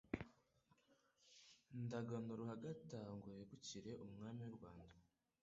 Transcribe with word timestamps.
Ndagano 1.83 2.31
Ruhagata 2.39 2.99
ngo 3.15 3.27
yegukire 3.37 3.91
umwami 4.05 4.41
w'u 4.47 4.55
Rwanda 4.57 4.95